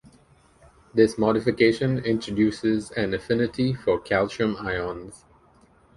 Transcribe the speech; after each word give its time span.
This 0.95 1.19
modification 1.19 1.99
introduces 1.99 2.89
an 2.89 3.13
affinity 3.13 3.75
for 3.75 3.99
calcium 3.99 4.55
ions. 4.57 5.25